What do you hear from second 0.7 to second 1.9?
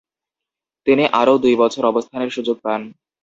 তিনি আরও দুই বছর